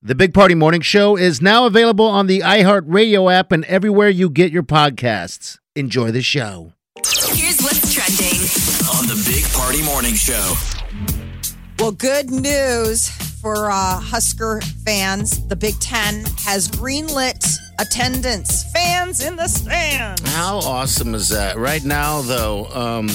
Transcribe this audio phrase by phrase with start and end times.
[0.00, 4.30] The Big Party Morning Show is now available on the iHeartRadio app and everywhere you
[4.30, 5.58] get your podcasts.
[5.74, 6.72] Enjoy the show.
[7.32, 8.38] Here's what's trending
[8.96, 10.54] on the Big Party Morning Show.
[11.80, 15.44] Well, good news for uh, Husker fans.
[15.48, 17.44] The Big Ten has greenlit
[17.80, 18.70] attendance.
[18.72, 20.22] Fans in the stands.
[20.30, 21.56] How awesome is that?
[21.56, 23.08] Right now, though, um,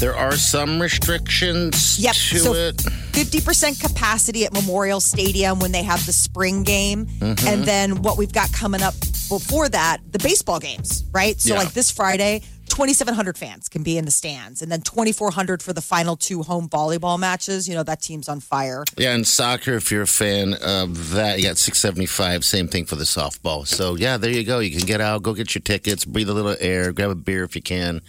[0.00, 2.14] there are some restrictions Yep.
[2.14, 2.76] to so it.
[3.12, 7.06] 50% capacity at Memorial Stadium when they have the spring game.
[7.06, 7.46] Mm-hmm.
[7.46, 8.94] And then what we've got coming up
[9.28, 11.40] before that, the baseball games, right?
[11.40, 11.60] So, Yeah.
[11.60, 14.62] like this Friday, 2,700 fans can be in the stands.
[14.62, 17.68] And then 2,400 for the final two home volleyball matches.
[17.68, 18.84] You know, that team's on fire.
[18.96, 22.44] Yeah, and soccer, if you're a fan of that, you got 675.
[22.44, 23.66] Same thing for the softball.
[23.66, 24.60] So, yeah, there you go.
[24.60, 27.44] You can get out, go get your tickets, breathe a little air, grab a beer
[27.44, 28.00] if you can,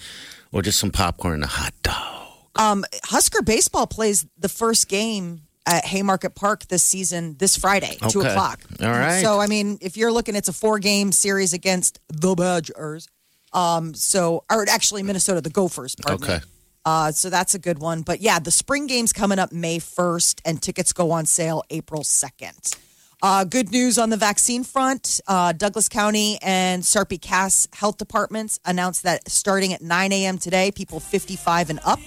[0.52, 2.28] or just some popcorn and a hot dog.
[2.56, 8.22] Um, Husker baseball plays the first game at Haymarket Park this season, this Friday, two
[8.22, 8.62] o'clock.
[8.82, 9.22] All right.
[9.22, 13.08] So I mean, if you're looking, it's a four game series against the Badgers.
[13.54, 15.96] Um, so or actually Minnesota, the Gophers.
[15.96, 16.34] Pardon me.
[16.36, 16.46] Okay.
[16.84, 18.02] Uh, so that's a good one.
[18.02, 22.02] But yeah, the spring game's coming up May 1st, and tickets go on sale April
[22.02, 22.76] 2nd.
[23.23, 25.22] Uh, good news on the vaccine front.
[25.27, 30.39] Uh, Douglas County and Sarpy Cass Health Departments announced that starting at 9 a.m.
[30.39, 31.99] today, people 55 and up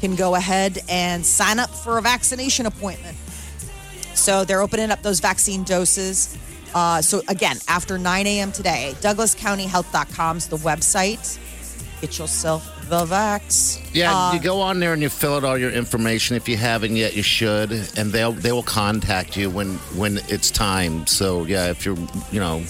[0.00, 3.18] can go ahead and sign up for a vaccination appointment.
[4.14, 6.38] So they're opening up those vaccine doses.
[6.74, 8.50] Uh, so again, after 9 a.m.
[8.50, 11.38] today, DouglasCountyHealth.com's the website.
[12.00, 13.80] Get yourself the vax.
[13.92, 16.36] Yeah, Uh, you go on there and you fill out all your information.
[16.36, 20.50] If you haven't yet, you should, and they'll they will contact you when when it's
[20.50, 21.06] time.
[21.06, 21.98] So yeah, if you're
[22.32, 22.62] you know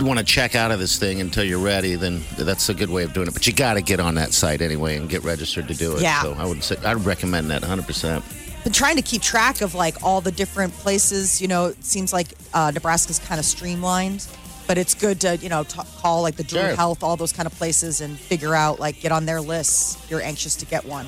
[0.00, 3.02] want to check out of this thing until you're ready, then that's a good way
[3.02, 3.34] of doing it.
[3.34, 6.02] But you got to get on that site anyway and get registered to do it.
[6.02, 6.22] Yeah.
[6.22, 7.86] So I would say I'd recommend that 100.
[7.86, 8.24] percent
[8.66, 11.40] been trying to keep track of like all the different places.
[11.40, 14.26] You know, it seems like uh, Nebraska's kind of streamlined,
[14.66, 16.74] but it's good to you know t- call like the Drew Sure.
[16.74, 19.98] Health, all those kind of places, and figure out like get on their lists.
[20.10, 21.06] You're anxious to get one.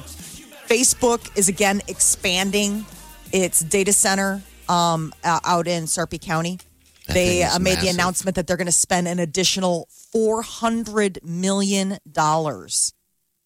[0.68, 2.84] Facebook is again expanding
[3.32, 6.58] its data center um, out in Sarpy County.
[7.06, 11.20] That They uh, made the announcement that they're going to spend an additional four hundred
[11.24, 12.92] million dollars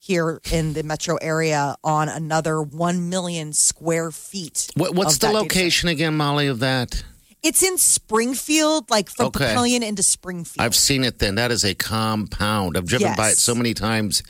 [0.02, 4.68] here in the metro area on another 1 million square feet.
[4.74, 6.48] What, what's the location again, Molly?
[6.48, 7.04] Of that.
[7.42, 9.46] It's in Springfield, like from Okay.
[9.46, 10.64] Papillion into Springfield.
[10.64, 11.18] I've seen it.
[11.18, 12.76] Then that is a compound.
[12.76, 14.22] I've driven by it so many times.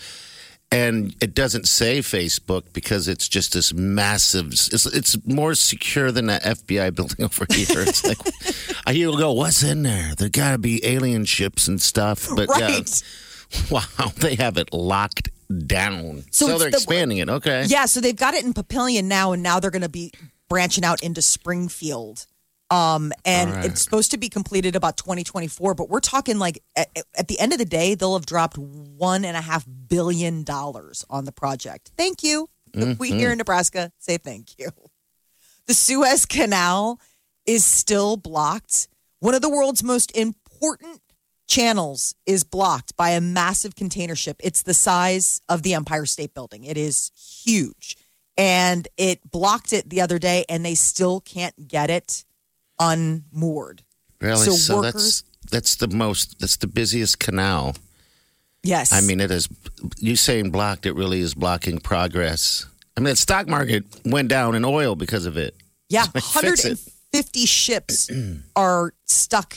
[0.71, 4.53] And it doesn't say Facebook because it's just this massive.
[4.55, 7.83] It's, it's more secure than the FBI building over here.
[7.83, 8.17] It's like
[8.87, 12.27] I hear go, "What's in there?" There got to be alien ships and stuff.
[12.35, 12.71] But right.
[13.51, 15.29] yeah, wow, they have it locked
[15.67, 16.25] down.
[16.31, 17.29] So So, they're the- expanding it.
[17.29, 17.65] Okay.
[17.67, 20.11] Yeah, so they've got it in Papillion now, and now they're going to be
[20.49, 22.25] branching out into Springfield.
[22.73, 23.67] Um, and right.
[23.67, 26.89] it's supposed to be completed about 2024, but we're talking like at,
[27.19, 31.05] at the end of the day, they'll have dropped one and a half billion dollars
[31.11, 31.93] on the project.
[31.99, 32.49] Thank you.
[32.99, 34.71] We here in Nebraska say thank you.
[35.67, 36.99] The Suez Canal
[37.45, 38.89] is still blocked.
[39.21, 41.03] One of the world's most important
[41.47, 44.41] channels is blocked by a massive container ship.
[44.43, 46.65] It's the size of the Empire State Building.
[46.65, 47.11] It is
[47.45, 47.99] huge.
[48.39, 52.25] And it blocked it the other day, and they still can't get it
[52.79, 53.83] unmoored.
[54.21, 54.45] Really?
[54.47, 56.39] So So, workers- that's that's the most.
[56.39, 57.75] That's the busiest canal.
[58.63, 58.93] Yes.
[58.93, 59.49] I mean, it is.
[59.99, 60.87] You saying blocked?
[60.87, 62.65] It really is blocking progress.
[62.97, 65.57] I mean, the stock market went down in oil because of it.
[65.89, 68.09] yeah, 150 ships
[68.57, 69.57] are stuck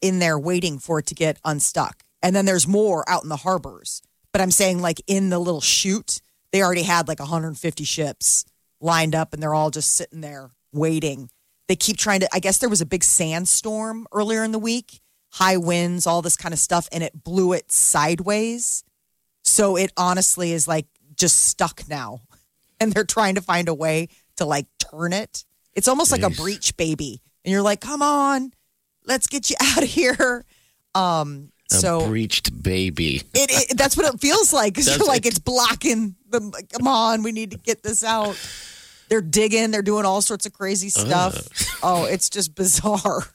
[0.00, 2.04] in there waiting for it to get unstuck.
[2.22, 4.02] And then there's more out in the harbors.
[4.32, 6.20] But I'm saying, like, in the little chute,
[6.52, 8.44] they already had like 150 ships
[8.80, 11.28] lined up and they're all just sitting there waiting.
[11.68, 15.00] They keep trying to, I guess there was a big sandstorm earlier in the week,
[15.30, 18.84] high winds, all this kind of stuff, and it blew it sideways.
[19.42, 22.20] So it honestly is like just stuck now.
[22.80, 25.44] And they're trying to find a way to like turn it.
[25.74, 26.36] It's almost like a Jeez.
[26.36, 27.22] breach baby.
[27.44, 28.52] And you're like, come on,
[29.06, 30.44] let's get you out of here.
[30.94, 33.22] Um, A so breached baby.
[33.32, 34.74] it, it that's what it feels like.
[34.74, 35.28] 'cause you're like it?
[35.30, 36.40] it's blocking the.
[36.76, 38.36] Come on, we need to get this out.
[39.08, 39.70] They're digging.
[39.70, 41.48] They're doing all sorts of crazy stuff.
[41.82, 43.24] Oh, it's just bizarre.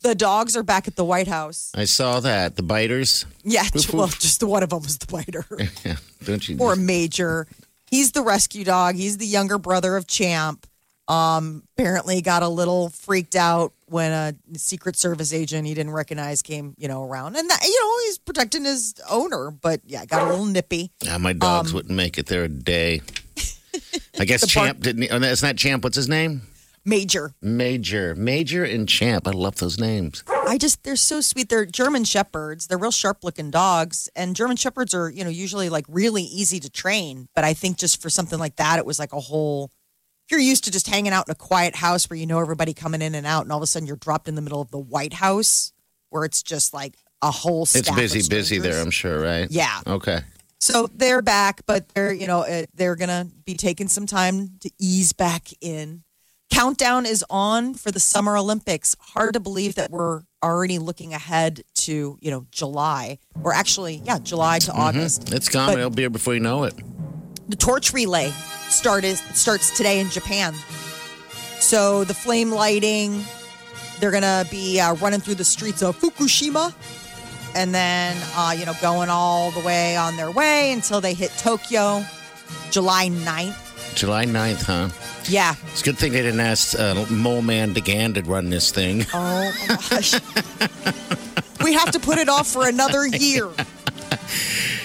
[0.00, 1.72] The dogs are back at the White House.
[1.74, 2.56] I saw that.
[2.56, 3.24] The biters.
[3.42, 4.20] Yeah, Woof, well, woof.
[4.20, 5.46] just the one of them was the biter.
[5.82, 6.58] Yeah, don't you?
[6.58, 7.46] Poor Major.
[7.90, 8.96] He's the rescue dog.
[8.96, 10.66] He's the younger brother of Champ.
[11.08, 16.42] Um, apparently got a little freaked out when a Secret Service agent he didn't recognize
[16.42, 17.36] came, you know, around.
[17.36, 20.90] And that, you know, he's protecting his owner, but yeah, got a little nippy.
[21.02, 23.00] Yeah, my dogs wouldn't make it there a day.
[24.18, 25.08] I guess Champ didn't.
[25.10, 25.84] Oh, that's not Champ.
[25.84, 26.42] What's his name?
[26.84, 27.32] Major.
[27.40, 29.26] Major, Major, and Champ.
[29.26, 30.22] I love those names.
[30.46, 31.48] I just they're so sweet.
[31.48, 32.66] They're German shepherds.
[32.66, 34.10] They're real sharp looking dogs.
[34.14, 37.28] And German shepherds are, you know, usually like really easy to train.
[37.34, 39.70] But I think just for something like that, it was like a whole
[40.26, 42.72] if you're used to just hanging out in a quiet house where you know everybody
[42.72, 44.70] coming in and out, and all of a sudden you're dropped in the middle of
[44.70, 45.72] the White House
[46.08, 48.80] where it's just like a whole It's busy, busy there.
[48.80, 49.50] I'm sure, right?
[49.50, 49.80] Yeah.
[49.86, 50.20] Okay.
[50.64, 55.12] So they're back, but they're you know they're gonna be taking some time to ease
[55.12, 56.04] back in.
[56.50, 58.96] Countdown is on for the Summer Olympics.
[58.98, 64.18] Hard to believe that we're already looking ahead to you know July, or actually, yeah,
[64.18, 65.34] July to August.
[65.34, 65.68] It's gone.
[65.68, 66.72] But- It'll be here before you know it.
[67.46, 68.32] The torch relay
[68.70, 70.54] started starts today in Japan.
[71.60, 73.22] So the flame lighting,
[74.00, 76.72] they're gonna be uh, running through the streets of Fukushima,
[77.54, 81.30] and then uh, you know going all the way on their way until they hit
[81.38, 82.04] Tokyo,
[82.70, 83.94] July 9th.
[83.94, 84.88] July 9th, huh?
[85.28, 85.54] Yeah.
[85.72, 89.04] It's a good thing they didn't ask uh, Mole Man DeGan to run this thing.
[89.14, 90.14] Oh my gosh.
[91.62, 93.48] we have to put it off for another year.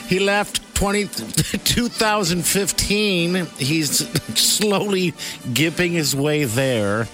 [0.07, 3.45] He left 20, 2015.
[3.57, 4.07] He's
[4.39, 5.13] slowly
[5.53, 7.07] gipping his way there.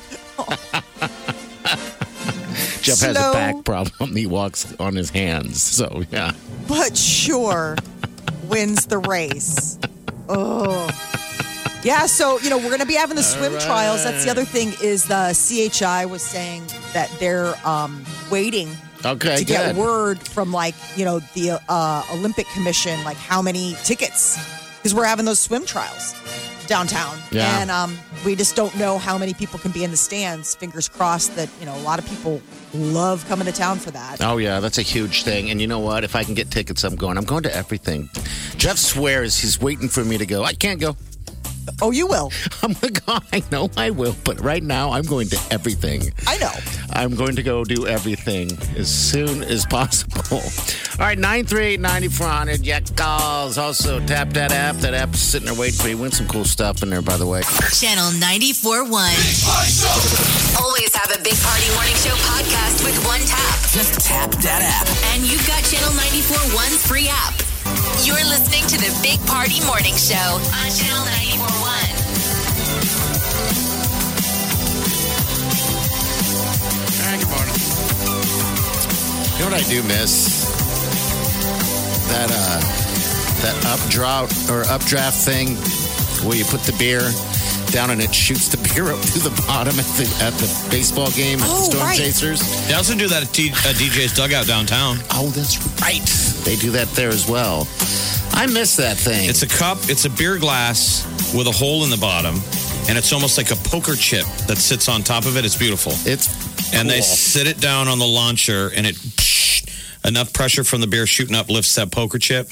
[2.86, 4.16] Jeff has a back problem.
[4.16, 5.62] He walks on his hands.
[5.62, 6.32] So, yeah.
[6.68, 7.76] but sure
[8.50, 9.78] wins the race.
[10.30, 10.88] Oh.
[11.84, 14.04] Yeah, so you know we're going to be having the swim trials.
[14.04, 18.70] That's the other thing is the CHI was saying that they're um, waiting
[19.06, 23.76] Okay, to get word from like you know the uh, Olympic Commission, like how many
[23.84, 24.36] tickets
[24.78, 26.16] because we're having those swim trials
[26.66, 27.62] downtown, Yeah.
[27.62, 30.56] and um, we just don't know how many people can be in the stands.
[30.56, 32.42] Fingers crossed that you know a lot of people
[32.74, 34.22] love coming to town for that.
[34.22, 35.52] Oh yeah, that's a huge thing.
[35.52, 36.04] And you know what?
[36.04, 37.18] If I can get tickets, I'm going.
[37.18, 38.10] I'm going to everything.
[38.58, 40.44] Jeff swears he's waiting for me to go.
[40.44, 40.98] I can't go.
[41.82, 42.32] Oh, you will.
[42.64, 46.14] I'm like, oh, I know I will, but right now I'm going to everything.
[46.28, 46.52] I know.
[46.92, 50.42] I'm going to go do everything as soon as possible.
[50.96, 52.64] All right, 938 9400.
[52.66, 53.58] Yeah, calls.
[53.58, 54.78] Also, tap that app.
[54.78, 55.98] That app is sitting there waiting for you.
[55.98, 57.44] Win some cool stuff in there, by the way.
[57.76, 58.88] Channel 94.1.
[60.56, 63.60] Always have a Big Party Morning Show podcast with one tap.
[63.76, 64.88] Just tap that app.
[65.12, 67.36] And you've got Channel 94.1's free app.
[68.08, 71.76] You're listening to the Big Party Morning Show on Channel 94.1.
[76.88, 77.60] All ah, right, good morning.
[79.36, 80.65] You know what I do miss?
[82.10, 82.60] That uh
[83.42, 85.56] that updraft or updraft thing
[86.28, 87.12] where you put the beer
[87.72, 91.12] down and it shoots the beer up to the bottom at the at the baseball
[91.12, 91.98] game at Oh, the Storm right.
[91.98, 92.68] Chasers.
[92.68, 94.98] They also do that at, T- at DJ's Dugout downtown.
[95.12, 96.06] Oh, that's right.
[96.46, 97.68] They do that there as well.
[98.34, 99.30] I miss that thing.
[99.30, 101.04] It's a cup, it's a beer glass
[101.36, 102.36] with a hole in the bottom,
[102.88, 105.46] and it's almost like a poker chip that sits on top of it.
[105.46, 105.94] It's beautiful.
[106.06, 108.96] it's And they sit it down on the launcher, and it
[110.06, 112.50] enough pressure from the beer shooting up lifts that poker chip,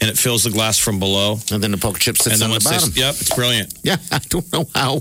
[0.00, 1.38] and it fills the glass from below.
[1.52, 2.90] and then the poker chip sits And then on the once bottom.
[2.94, 3.74] they, yep, it's brilliant.
[3.82, 5.00] Yeah, I don't know how.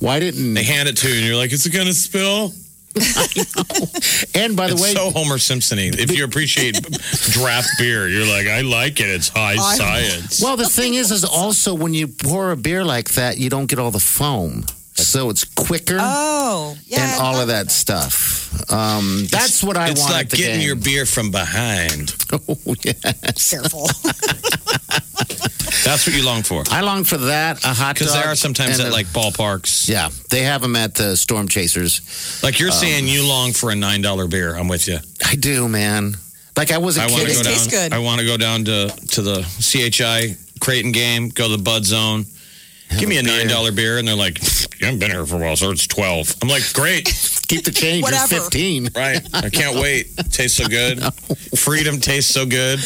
[0.00, 0.54] Why didn't?
[0.54, 2.52] They hand it to you, and you're like, "Is it gonna spill?"
[4.34, 5.90] And by the It's way, so Homer Simpson-y.
[5.94, 6.74] If you appreciate
[7.32, 9.08] draft beer, you're like, "I like it.
[9.08, 12.84] It's high I- science." well, the thing is, is also when you pour a beer
[12.84, 14.64] like that, you don't get all the foam,
[14.94, 17.00] so it's quicker Oh, yeah.
[17.14, 18.70] and all of that stuff.
[18.70, 20.10] Um, that's what I it's want.
[20.12, 20.66] It's like the getting game.
[20.66, 22.14] your beer from behind.
[22.48, 23.50] Oh, yes.
[23.50, 23.86] Careful.
[25.84, 26.62] That's what you long for.
[26.70, 27.62] I long for that.
[27.64, 27.94] A hot dog.
[27.96, 29.88] Because there are sometimes at a- like ballparks.
[29.88, 32.40] Yeah, they have them at the Storm Chasers.
[32.42, 34.54] Like Um, you're saying, you long for a nine dollar beer.
[34.56, 34.98] I'm with you.
[35.26, 36.14] I do, man.
[36.56, 37.28] Like I was a I want kid.
[37.28, 37.52] to go It down.
[37.52, 37.92] tastes good.
[37.92, 41.28] I want to go down to to the CHI Creighton game.
[41.30, 42.26] Go to the Bud Zone.
[42.98, 44.38] Give me a a nine dollar beer, and they're like,
[44.82, 45.70] "You haven't been here for a while, sir.
[45.70, 47.04] It's 12 I'm like, "Great,
[47.46, 47.98] Keep the change.
[47.98, 48.26] You're Whatever.
[48.40, 48.88] 15.
[48.96, 49.20] right?
[49.32, 50.08] I can't wait.
[50.30, 51.00] Tastes so good.
[51.56, 52.80] Freedom tastes so good.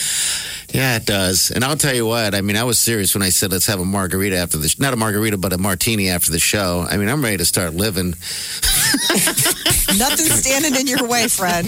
[0.74, 1.50] Yeah, it does.
[1.52, 2.34] And I'll tell you what.
[2.34, 4.92] I mean, I was serious when I said let's have a margarita after the not
[4.92, 6.84] a margarita, but a martini after the show.
[6.90, 8.08] I mean, I'm ready to start living.
[9.96, 11.66] Nothing's standing in your way, friend.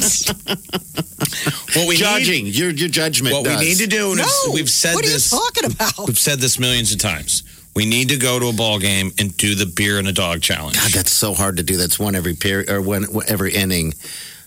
[1.74, 3.34] What we need, Judging your your judgment.
[3.34, 3.60] what does.
[3.60, 4.24] we need to do, and No.
[4.24, 5.32] it's- we've said what this.
[5.32, 6.06] are you talking about?
[6.06, 7.42] We've said this millions of times.
[7.78, 10.40] We need to go to a ball game and do the beer and a dog
[10.42, 10.74] challenge.
[10.74, 11.76] God, that's so hard to do.
[11.76, 13.94] That's one every period or one every inning.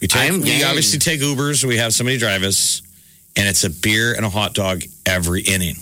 [0.02, 1.64] We, take, we obviously take Ubers.
[1.64, 2.82] We have somebody drive us,
[3.38, 5.76] and it's a beer and a hot dog every inning.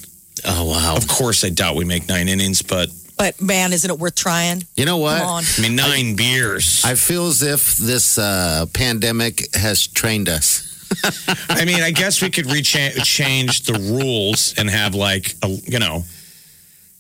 [0.46, 0.96] Oh wow!
[0.96, 4.64] Of course, I doubt we make nine innings, but But man, isn't it worth trying?
[4.76, 5.18] You know what?
[5.18, 5.44] Come on.
[5.58, 6.84] I mean, nine beers.
[6.86, 10.68] I feel as if this uh, pandemic has trained us.
[11.50, 15.80] I mean, I guess we could recha- change the rules and have like a, you
[15.80, 16.04] know,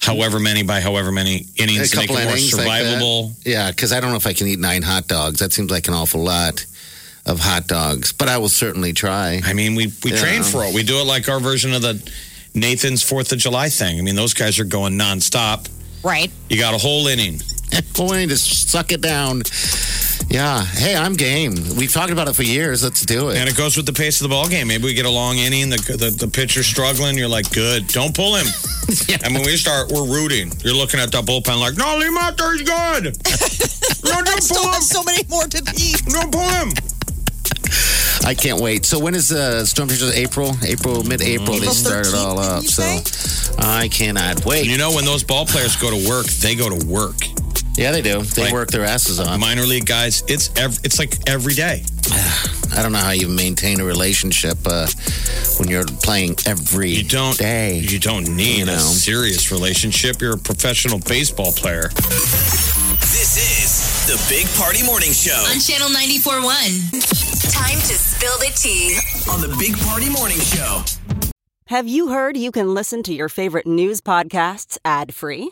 [0.01, 3.33] however many by however many innings to make it more innings like survivable.
[3.45, 5.39] yeah, because I don't know if I can eat nine hot dogs.
[5.39, 6.65] That seems like an awful lot
[7.25, 9.41] of hot dogs, but I will certainly try.
[9.43, 10.17] I mean, we we Yeah.
[10.21, 10.73] train for it.
[10.73, 12.01] We do it like our version of the
[12.55, 13.99] Nathan's Fourth of July thing.
[13.99, 15.67] I mean, those guys are going nonstop.
[16.01, 16.31] Right.
[16.49, 17.41] You got a whole inning.
[17.97, 19.43] Well, we need to suck it down.
[20.29, 20.63] Yeah.
[20.63, 21.55] Hey, I'm game.
[21.75, 22.83] We've talked about it for years.
[22.83, 23.37] Let's do it.
[23.37, 24.67] And it goes with the pace of the ball game.
[24.67, 25.69] Maybe we get a long inning.
[25.69, 27.17] The the, the pitcher's struggling.
[27.17, 27.87] You're like, good.
[27.87, 28.47] Don't pull him.
[29.23, 30.51] And when we start, we're rooting.
[30.63, 32.53] You're looking at the bullpen like, no, leave him out there.
[32.53, 33.03] He's good.
[34.03, 34.81] no, don't pull him.
[34.81, 36.01] so many more to eat.
[36.07, 36.69] Don't pull him.
[38.25, 38.85] I can't wait.
[38.85, 40.15] So when is uh, Storm Chasers?
[40.15, 41.59] April, April, mid-April.
[41.59, 42.63] They start it all up.
[42.63, 42.83] So?
[43.59, 44.65] I cannot wait.
[44.65, 47.17] You know, when those ball players go to work, they go to work.
[47.79, 48.21] Yeah, they do.
[48.21, 49.39] They Like- work their asses off.
[49.39, 51.83] Minor league guys, it's ev- it's like every day.
[52.75, 54.87] I don't know how you maintain a relationship uh,
[55.57, 57.79] when you're playing every You don't day.
[57.79, 60.21] You don't need You a serious relationship.
[60.21, 61.89] You're a professional baseball player.
[62.99, 67.51] This is the Big Party Morning Show On Channel 94.1.
[67.51, 68.97] Time to spill the tea.
[69.31, 70.83] on the Big Party Morning Show.
[71.67, 75.51] Have you heard you can listen to your favorite news podcasts ad free?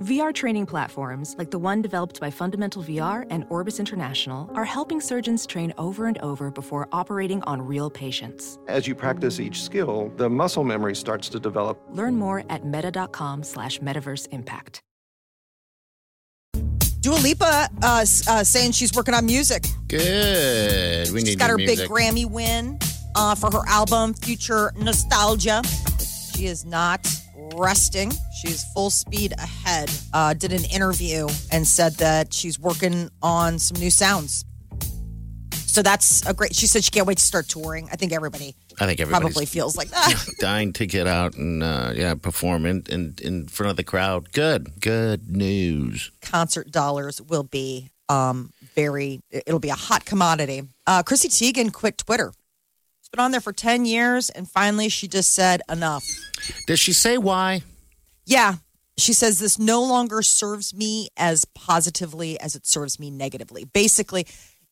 [0.00, 5.00] VR training platforms, like the one developed by Fundamental VR and Orbis International, are helping
[5.00, 8.58] surgeons train over and over before operating on real patients.
[8.68, 11.80] As you practice each skill, the muscle memory starts to develop.
[11.90, 14.80] Learn more at meta.com slash metaverse impact.
[17.00, 19.64] Dua Lipa uh, uh, saying she's working on music.
[19.86, 21.10] Good.
[21.12, 21.78] We She's need got her music.
[21.78, 22.78] big Grammy win
[23.14, 25.62] uh, for her album Future Nostalgia.
[26.34, 27.06] She is not
[27.54, 28.12] resting.
[28.40, 29.90] She's full speed ahead.
[30.12, 34.44] Uh, did an interview and said that she's working on some new sounds.
[35.52, 36.54] So that's a great.
[36.54, 37.88] She said she can't wait to start touring.
[37.92, 40.14] I think everybody I think everybody probably feels like that.
[40.38, 44.32] dying to get out and uh, yeah, perform in, in in front of the crowd.
[44.32, 46.10] Good, good news.
[46.22, 50.62] concert dollars will be um, very, it'll be a hot commodity.
[50.86, 52.32] Uh, Chrissy Teigen quit Twitter.
[53.16, 56.04] Been on there for 10 years, and finally she just said enough.
[56.66, 57.62] Does she say why?
[58.26, 58.56] Yeah.
[58.98, 63.64] She says this no longer serves me as positively as it serves me negatively.
[63.64, 64.26] Basically,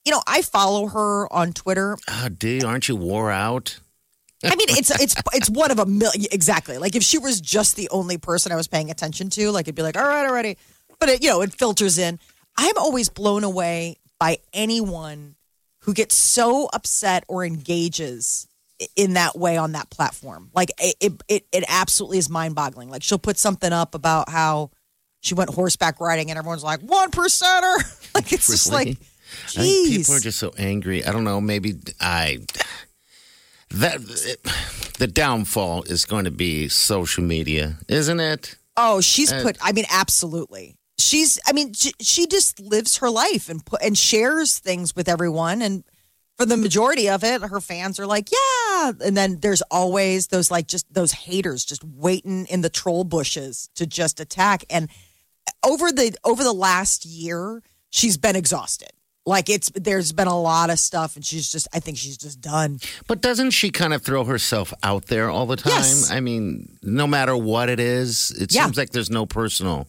[0.05, 1.97] you know, I follow her on Twitter.
[2.07, 3.81] Ah, oh, dude, aren't you wore out?
[4.45, 6.77] I mean, it's it's it's one of a million exactly.
[6.77, 9.75] Like if she was just the only person I was paying attention to, like it'd
[9.75, 10.59] be like, all right, already.
[11.01, 12.19] But it, you know, it filters in.
[12.59, 15.37] I'm always blown away by anyone
[15.85, 18.47] who gets so upset or engages
[18.97, 20.51] in that way on that platform.
[20.55, 22.91] Like it, it, it, it absolutely is mind boggling.
[22.91, 24.71] Like she'll put something up about how
[25.21, 27.77] she went horseback riding, and everyone's like, one percenter.
[28.15, 28.85] like it's just Really?
[28.87, 28.99] like,
[29.57, 29.97] I geez.
[29.99, 31.05] people are just so angry.
[31.05, 31.41] I don't know.
[31.41, 32.39] Maybe I
[33.71, 34.01] that
[34.99, 38.57] the downfall is going to be social media, isn't it?
[38.77, 39.57] Oh, she's Uh, put.
[39.63, 40.77] I mean, absolutely.
[40.99, 41.39] She's.
[41.47, 45.61] I mean, she, she just lives her life and put and shares things with everyone.
[45.63, 45.85] And
[46.37, 50.51] for the majority of it, her fans are like, "Yeah." And then there's always those
[50.51, 54.65] like just those haters just waiting in the troll bushes to just attack.
[54.71, 54.89] And
[55.65, 58.91] over the over the last year, she's been exhausted.
[59.27, 61.67] Like it's there's been a lot of stuff, and she's just.
[61.75, 62.79] I think she's just done.
[63.09, 65.73] But doesn't she kind of throw herself out there all the time?
[65.73, 66.11] Yes.
[66.11, 68.65] I mean, no matter what it is, it Yeah.
[68.65, 69.89] seems like there's no personal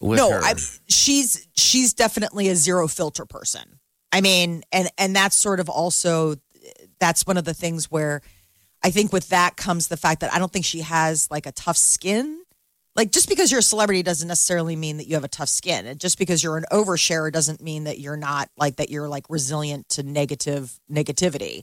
[0.00, 0.40] no, her.
[0.42, 0.54] I,
[0.88, 3.80] she's she's definitely a zero filter person.
[4.12, 6.36] I mean, and and that's sort of also
[6.98, 8.22] that's one of the things where
[8.82, 11.52] I think with that comes the fact that I don't think she has like a
[11.52, 12.42] tough skin.
[12.96, 15.86] Like just because you're a celebrity doesn't necessarily mean that you have a tough skin.
[15.86, 19.24] And just because you're an oversharer doesn't mean that you're not like that you're like
[19.28, 21.62] resilient to negative negativity.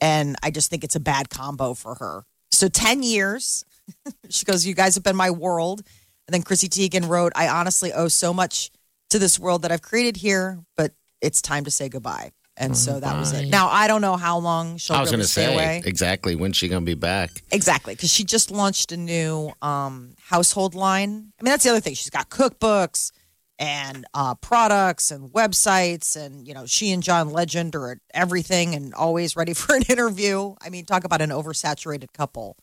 [0.00, 2.24] And I just think it's a bad combo for her.
[2.50, 3.64] So 10 years.
[4.30, 5.82] she goes, You guys have been my world.
[6.30, 8.70] And then Chrissy Teigen wrote, I honestly owe so much
[9.08, 12.30] to this world that I've created here, but it's time to say goodbye.
[12.56, 13.48] And so that was it.
[13.48, 15.82] Now I don't know how long she'll I was going to say away.
[15.84, 17.42] exactly when's she going to be back?
[17.50, 21.32] Exactly, because she just launched a new um, household line.
[21.40, 21.94] I mean, that's the other thing.
[21.94, 23.10] She's got cookbooks
[23.58, 28.76] and uh, products and websites, and you know, she and John Legend are at everything
[28.76, 30.54] and always ready for an interview.
[30.60, 32.56] I mean, talk about an oversaturated couple.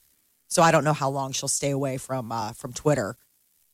[0.47, 3.17] So I don't know how long she'll stay away from uh, from Twitter.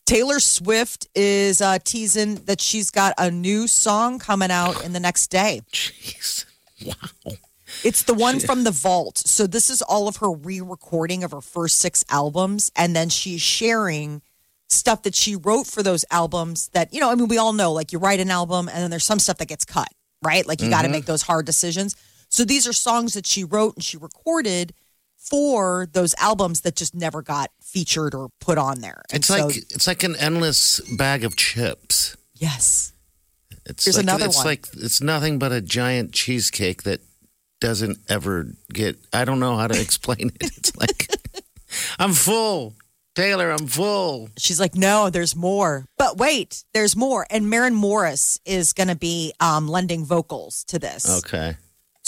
[0.06, 5.00] Taylor Swift is uh, teasing that she's got a new song coming out in the
[5.00, 5.62] next day.
[5.72, 6.46] Jeez.
[6.86, 7.36] Wow.
[7.84, 9.18] It's the one from the vault.
[9.18, 13.42] So this is all of her re-recording of her first six albums, and then she's
[13.42, 14.22] sharing
[14.70, 16.70] stuff that she wrote for those albums.
[16.74, 18.90] That you know, I mean, we all know, like you write an album, and then
[18.92, 19.90] there's some stuff that gets cut,
[20.22, 20.46] right?
[20.46, 21.96] Like you got to make those hard decisions.
[22.30, 24.74] So these are songs that she wrote and she recorded
[25.30, 29.02] for those albums that just never got featured or put on there.
[29.12, 32.16] And It's so, like it's like an endless bag of chips.
[32.36, 32.94] yes,
[33.66, 34.46] It's Here's like, another it's one.
[34.46, 37.00] like it's nothing but a giant cheesecake that
[37.62, 38.98] doesn't ever get.
[39.14, 40.52] I don't know how to explain it.
[40.58, 41.08] It's like
[41.98, 42.74] I'm full,
[43.16, 43.50] Taylor.
[43.52, 44.30] I'm full.
[44.38, 45.86] She's like, no, there's more.
[45.98, 47.26] But wait, there's more.
[47.30, 51.10] And Maren Morris is going to be um, lending vocals to this.
[51.24, 51.56] Okay.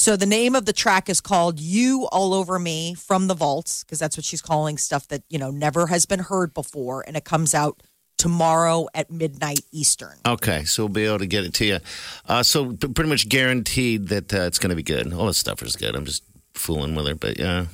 [0.05, 3.83] So the name of the track is called "You All Over Me" from the Vaults
[3.83, 7.17] because that's what she's calling stuff that you know never has been heard before, and
[7.17, 7.81] it comes out
[8.15, 10.13] tomorrow at midnight Eastern.
[10.23, 11.79] Okay, so we'll be able to get it to you.
[12.27, 15.11] Uh, so pretty much guaranteed that uh, it's going to be good.
[15.11, 15.95] All this stuff is good.
[15.95, 16.21] I'm just
[16.53, 17.65] fooling with her, but yeah.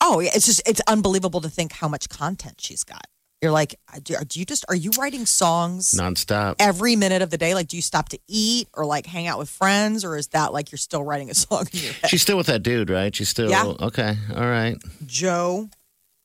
[0.00, 3.08] Oh yeah, it's just it's unbelievable to think how much content she's got.
[3.44, 5.90] You're like, do you just are you writing songs?
[5.90, 6.54] nonstop.
[6.58, 9.38] Every minute of the day, like, do you stop to eat or like hang out
[9.38, 12.08] with friends, or is that like you're still writing a song in your head?
[12.08, 13.14] She's still with that dude, right?
[13.14, 13.66] She's still Yeah.
[13.80, 14.16] okay.
[14.34, 14.78] All right.
[15.04, 15.68] Joe.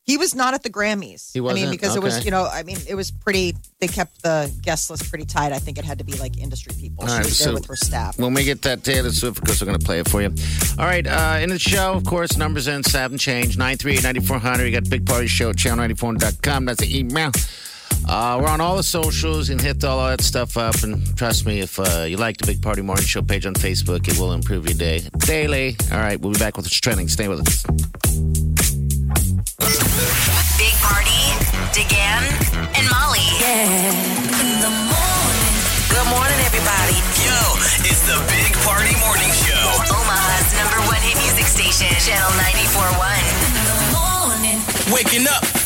[0.04, 1.32] He was not at the Grammys.
[1.32, 3.54] He I mean, because it was, you know, I mean, it was pretty.
[3.80, 5.52] They kept the guest list pretty tight.
[5.52, 7.04] I think it had to be like industry people.
[7.04, 8.18] All she right, was there so- with her staff.
[8.18, 10.34] When we get that Taylor Swift, of course, we're going to play it for you.
[10.78, 11.06] All right.
[11.06, 14.64] Uh, in the show, of course, numbers in seven change 938 9400.
[14.64, 16.64] You got Big Party Show at channel94.com.
[16.64, 17.30] That's the email.
[18.08, 20.82] Uh, we're on all the socials and hit all that stuff up.
[20.82, 24.08] And trust me, if uh, you like the Big Party Morning Show page on Facebook,
[24.08, 25.76] it will improve your day daily.
[25.92, 26.18] All right.
[26.20, 27.06] We'll be back with what's trending.
[27.08, 28.29] Stay with us.
[31.80, 32.20] DeGan,
[32.76, 33.24] and Molly.
[33.40, 35.54] In the morning.
[35.88, 36.92] Good morning, everybody.
[37.24, 37.40] Yo,
[37.88, 39.64] it's the Big Party Morning Show.
[39.88, 43.00] Omaha's number one hit music station, Channel 94.1.
[43.56, 44.58] In the morning.
[44.92, 45.59] Waking up